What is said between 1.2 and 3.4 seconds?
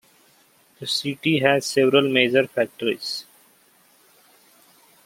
has several major factories.